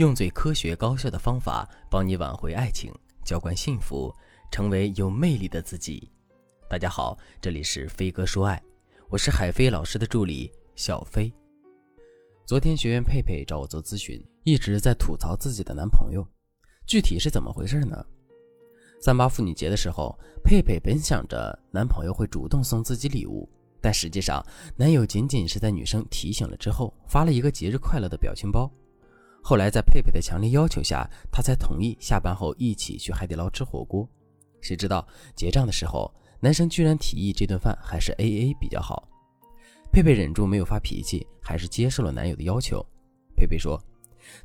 [0.00, 2.90] 用最科学高效的方法帮你挽回爱情，
[3.22, 4.10] 浇灌幸福，
[4.50, 6.10] 成为有魅力的自己。
[6.70, 8.62] 大家好，这里是飞哥说爱，
[9.10, 11.30] 我是海飞老师的助理小飞。
[12.46, 16.26] 昨天学员佩佩找我做咨询，一直在吐槽自己的男朋友，
[16.86, 18.02] 具体是怎么回事呢？
[19.02, 23.46] 三八妇女节的时候，佩佩本想着男朋友会主动送自己礼物，
[23.82, 24.42] 但实际上
[24.78, 28.72] 男友仅仅是在女生提醒了之后，发了一个节日快乐的表情包。
[29.42, 34.08] 后来在佩佩的强烈要求下，他才同意下班后一起去海底捞吃火锅。
[34.60, 39.08] 谁知道结账的时候，男生居然提议这顿饭还是 A A 比较好。
[39.90, 42.84] 佩佩忍住没有发脾气，还是接受了男友的要求。
[43.34, 43.82] 佩佩说，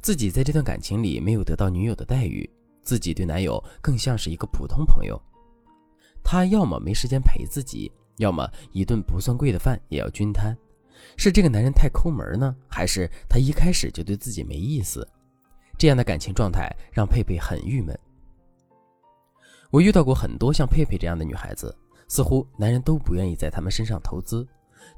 [0.00, 2.48] 自己在这段感情里没有得到女友的待遇，
[2.82, 5.20] 自己对男友更像是一个普通朋友。
[6.22, 10.56] 他要么没时间陪自己，要么一顿不算贵的饭也要均摊。
[11.16, 15.06] 是这个男人太抠门呢，还是他一开始就对自己没意思？
[15.78, 17.98] 这样的感情状态让佩佩很郁闷。
[19.70, 21.76] 我遇到过很多像佩佩这样的女孩子，
[22.08, 24.46] 似乎男人都不愿意在她们身上投资。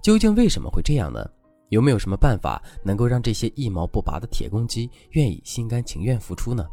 [0.03, 1.25] 究竟为什么会这样呢？
[1.71, 6.65] 有没有什么办法能够让这些一毛不拔的铁公鸡愿意心甘情愿付出呢？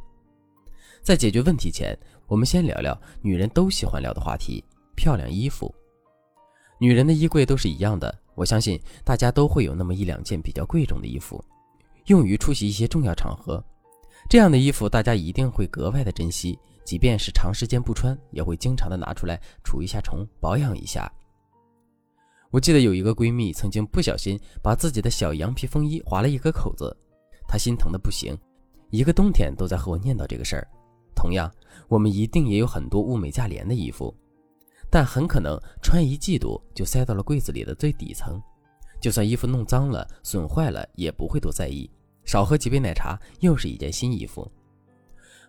[1.02, 4.64] 在解决问题前，我们先聊聊女人都喜欢聊的话题——
[4.96, 5.74] 漂亮衣服。
[6.80, 8.23] 女人的衣柜都是一样的。
[8.36, 11.44] 我相信大家都会有那么一两件比较贵重的衣服，
[12.08, 13.64] 用于出席一些重要场合。
[14.30, 21.12] 这样的衣服大家一定会格外的珍惜，即便是长时间不穿，也会经常的拿出来除一下虫，保养一下。
[22.50, 26.95] 我记得有一个闺蜜曾经不小心把自己的小羊皮风衣划了一个口子，
[27.47, 28.38] 她心疼的不行，
[28.92, 30.68] 一个冬天都在和我念叨这个事儿。
[31.16, 31.52] 同样，
[31.88, 34.16] 我们一定也有很多物美价廉的衣服。
[34.94, 38.40] 但很可能穿一季度就塞到了柜子里的最底层，
[39.02, 41.90] 就算衣服弄脏了、损坏了，也不会多在意。
[42.26, 44.48] 少喝几杯奶茶，又是一件新衣服。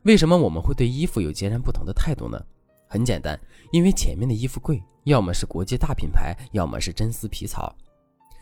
[0.04, 2.42] 为什么我们会对衣服有截然不同的态度呢？
[2.88, 3.38] 很简单，
[3.70, 7.76] 因为前面的衣服贵，要么是国际大品牌，要么是真丝皮草，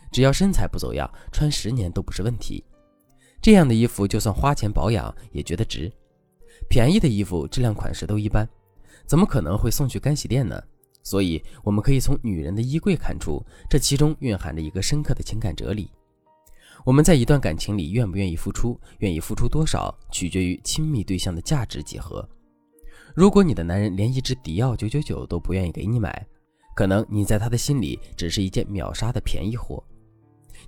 [0.09, 2.63] 只要身材不走样，穿十年都不是问题。
[3.41, 5.91] 这样的衣服就算花钱保养也觉得值。
[6.69, 8.47] 便宜的衣服质量款式都一般，
[9.05, 10.63] 怎么可能会送去干洗店呢？
[11.03, 15.91] 所以，我们可以从女人的衣柜看出，这其中蕴含着一个深刻的情感哲理。
[16.85, 22.27] 我们在一段感情里愿不愿意付出，愿意付出多少，取决于亲密对象的价值几何。
[23.13, 26.25] 如果你的男人连一支迪奥九九九都不愿意给你买，
[26.75, 29.83] 可能你在他的心里只是一件秒杀的便宜货。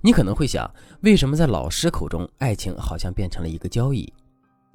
[0.02, 0.70] 你可能会想，
[1.00, 4.12] 为什么在老师口中，爱情好像变成了一个交易？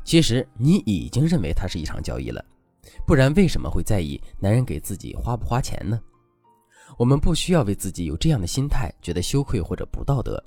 [0.04, 2.44] 其实，你已经认为它是一场交易了。
[3.06, 6.00] 不然为什么会在意男人给自己花不花钱呢？
[6.98, 10.44] 我们不需要为自己有这样的心态觉得羞愧或者不道德，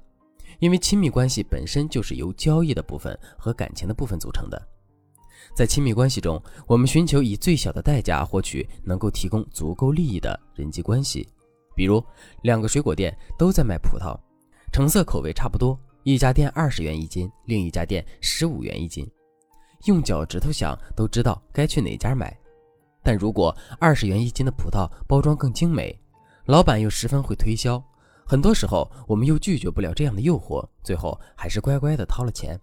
[0.59, 4.69] 因为亲密关系本身就是由交易的部分和感情的部分组成的。
[5.55, 11.28] 在亲密关系中，我们寻求以最小的代价获取能够提供足够利益的人际关系。
[11.75, 12.03] 比如，
[12.43, 14.19] 两个水果店都在卖葡萄，
[14.73, 19.06] 成色口味差不多，一家店二十元一斤，另一家店十五元一斤。
[19.84, 22.37] 用脚趾头想都知道该去哪家买，
[23.03, 25.99] 但如果二十元一斤的葡萄包装更精美，
[26.47, 27.83] 老板又十分会推销，
[28.27, 32.59] 很多时候我们又拒绝不了这样的诱惑，最后还是乖乖的掏了钱，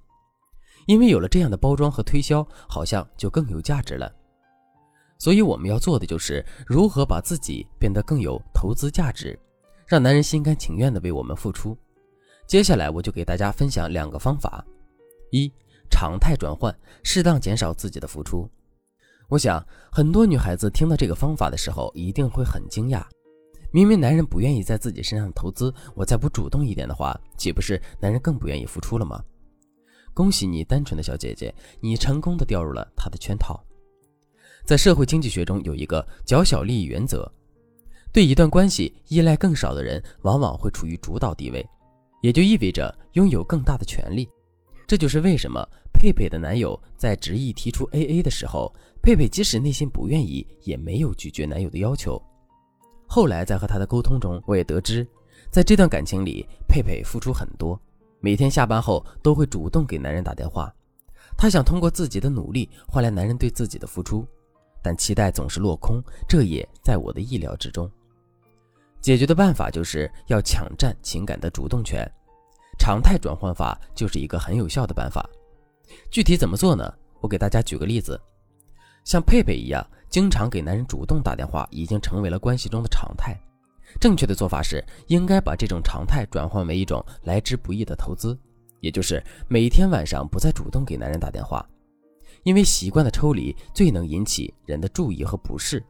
[0.87, 4.11] 因为有了这样的包装和推销，好像就更有价值了。
[5.19, 9.39] 所以我们要做的就是如何把自己变得更有投资价值，
[9.85, 11.77] 让男人心甘情愿的为我们付出。
[12.47, 14.65] 接下来我就给大家分享两个方法，
[15.29, 15.51] 一。
[15.91, 18.49] 常态转换，适当减少自己的付出。
[19.29, 23.03] 我想，很多女孩子听到这个方法的时候，一定会很惊讶。
[23.71, 29.23] 明明男人不愿意在自己身上投资，我再不主动一点的话，岂不是男人更不愿意付出了吗？
[30.13, 33.63] 恭喜你，单纯的小姐姐，你成功的掉入了他的圈套。
[34.65, 37.25] 在社会经济学中，有一个较小利益原则：
[38.11, 41.65] 对一段关系依赖更少的人，往往会处于主导地位，
[42.21, 44.29] 也就意味着拥有更大的权利。
[44.91, 52.21] 这就是为什么佩佩的男友在执意提出 AA 的时候，佩佩即使内心不愿意，也没有拒绝男友的要求。
[53.07, 55.07] 后来在和他的沟通中，我也得知，
[55.49, 57.79] 在这段感情里，佩佩付出很多，
[58.19, 60.69] 每天下班后都会主动给男人打电话。
[61.37, 64.27] 她想通过自己的努力换来男人对自己的付出，
[64.83, 67.89] 但期待总是落空，这也在我的意料之中。
[68.99, 72.05] 解决的办法就是要抢占情感的主动权。
[72.81, 75.23] 常态转换法就是一个很有效的办法，
[76.09, 76.91] 具体怎么做呢？
[77.19, 78.19] 我给大家举个例子，
[79.03, 83.39] 像佩佩一样，经常给男人主动打电话，已经成为了关系中的常态。
[83.99, 88.35] 正确的做法是，应该把这种常态转换为一种来之不易的投资。
[88.79, 91.63] 也就是每天晚上不再主动给男人打电话，
[92.41, 95.85] 因为习惯的抽离最能引起人的注意和不适。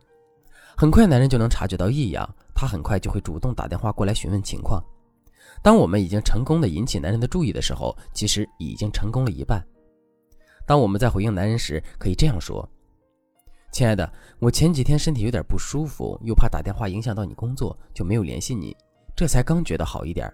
[0.76, 4.84] 很快男人就能察觉到异样，他很快就会主动打电话过来询问情况。
[5.62, 9.64] 当我们已经成功的引起男人的注意的时候，其实已经成功了一半。
[10.66, 12.68] 当我们在回应男人时，可以这样说
[13.72, 18.76] ：“亲爱的，我前几天身体有点不舒服，又怕打电话影响到你工作，就没有联系你，
[19.16, 20.32] 这才刚觉得好一点。”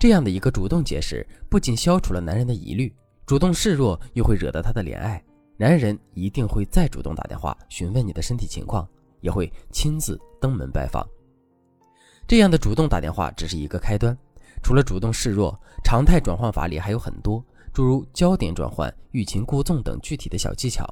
[0.00, 2.92] 这样的一个主动解释，不仅消除了男人的疑虑，
[3.24, 5.22] 主动示弱又会惹得他的怜爱，
[5.56, 8.88] 男人一定会再主动打电话询问你的身体情况，
[9.20, 11.06] 也会亲自登门拜访。
[12.32, 14.16] 这样的主动打电话只是一个开端，
[14.62, 17.44] 除了主动示弱，常态转换法里还有很多，
[17.74, 20.82] 诸如焦点转换、欲擒故纵等具体的小技巧。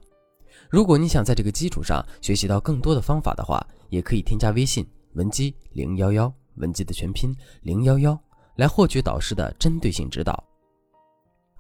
[0.69, 8.21] 如果你想在这个基础上学习到更多的方法的话，也可以添加微信文姬零幺幺，文姬的全拼零幺幺。
[8.57, 10.45] 来获取导师的针对性指导。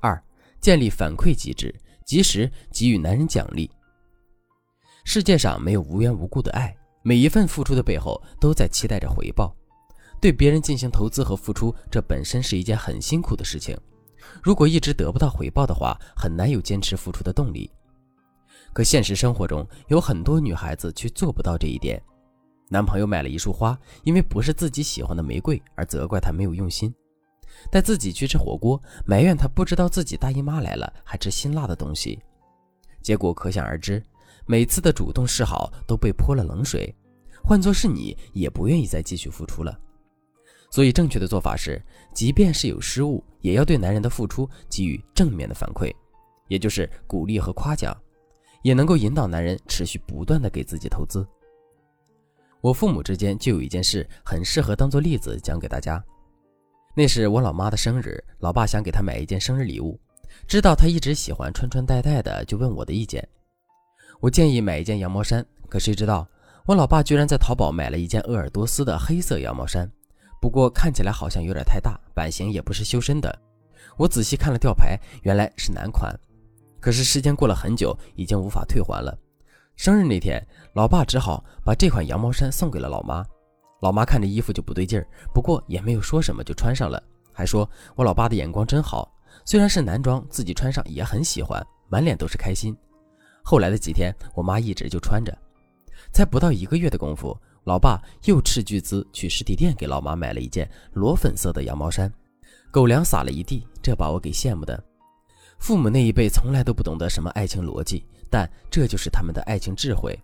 [0.02, 0.22] 二、
[0.60, 1.74] 建立反馈机制，
[2.04, 3.70] 及时给予男人奖励。
[5.04, 9.56] 世界上没有无缘无故的爱，每一份付出的背后都在期待着回报。
[10.20, 13.76] 对别人进行投资和付出，这本身是一件很辛苦的事情。
[14.42, 17.70] 如果一直得不到回报的话，很难有坚持付出的动力。
[18.72, 22.00] 可现实生活中有很多女孩子却做不到这一点。
[22.68, 26.92] 男朋友买了一束花，因为不是自己喜欢的玫瑰，而责怪他没有用心；
[27.72, 32.20] 带自己去吃火锅，埋怨他不知道自己大姨妈来了，还吃辛辣的东西。
[33.02, 34.00] 结果可想而知，
[34.46, 36.94] 每次的主动示好都被泼了冷水。
[37.42, 39.76] 换作是你，也不愿意再继续付出了。
[40.70, 41.82] 所以，正确的做法是，
[42.14, 45.92] 即便是有失误，也要对男人的付出给予正面的反馈，
[46.46, 47.96] 也就是鼓励和夸奖，
[48.62, 51.26] 也能够引导男人持续不断的给自己投资。
[52.60, 56.02] 我父母之间就有一件事很适合当做例子讲给大家。
[56.94, 59.98] 那是我老妈的生日，老爸想给她买一件生日礼物，
[60.46, 63.26] 知道她一直喜欢穿穿戴戴的，就问我的意见。
[64.20, 66.28] 我建议买一件羊毛衫，可谁知道
[66.66, 69.90] 我老爸居然在淘宝买了一件鄂尔多斯的黑色羊毛衫，
[70.40, 73.38] 不过看起来好像有点太大，版型也不是修身的。
[73.96, 76.18] 我仔细看了吊牌，原来是男款，
[76.80, 79.16] 可是时间过了很久，已经无法退还了。
[79.76, 80.44] 生日那天，
[80.74, 83.24] 老爸只好把这款羊毛衫送给了老妈。
[83.82, 87.02] 老妈看着衣服就不对劲儿，不过也没有说什么，就穿上了，
[87.32, 89.10] 还说我老爸的眼光真好。
[89.44, 92.76] 虽然是男装，自己穿上也很喜欢，满脸都是开心。
[93.42, 95.36] 后来的几天，我妈一直就穿着。
[96.12, 102.12] 才不到一个月的功夫，老爸又斥巨资去实体店给老妈买了一件裸粉色的羊毛衫，
[102.70, 104.82] 狗粮撒了一地，这把我给羡慕的。
[105.58, 108.04] 父母那一辈从来都不懂得什么爱情逻辑。
[108.32, 110.16] 但这就是他们的爱情智慧。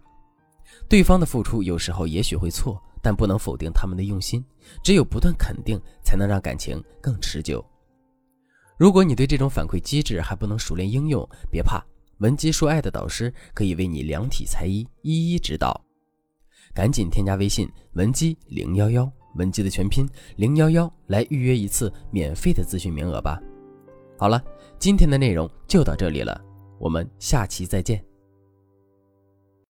[0.88, 4.44] 对方的付出有时候也许会错，但不能否定他们的用心。
[4.80, 7.64] 只有不断肯定，才能让感情更持久。
[8.78, 11.84] 如果你对这种反馈机制还不能熟练应用，别怕，
[12.18, 15.84] 文姬说爱的导师可以为你量体裁衣，一一指导。
[16.76, 20.06] 赶紧添加微信文姬零幺幺，文姬的全拼
[20.36, 23.40] 零幺幺，来预约一次免费的咨询名额吧。
[24.18, 24.44] 好了，
[24.78, 26.38] 今天的内容就到这里了。
[26.78, 28.04] 我们下期再见。